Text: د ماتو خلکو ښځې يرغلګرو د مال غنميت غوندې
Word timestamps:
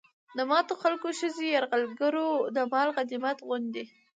د 0.37 0.39
ماتو 0.49 0.73
خلکو 0.83 1.07
ښځې 1.19 1.45
يرغلګرو 1.55 2.29
د 2.55 2.57
مال 2.71 2.89
غنميت 2.95 3.39
غوندې 3.47 3.83